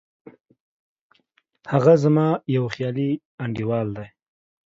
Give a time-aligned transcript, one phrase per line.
[1.71, 3.09] هغه زما یو خیالي
[3.43, 4.07] انډیوال دی